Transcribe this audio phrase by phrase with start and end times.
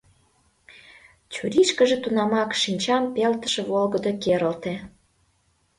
[1.33, 4.73] Чурийышкыже тунамак шинчам пелтыше волгыдо керылте.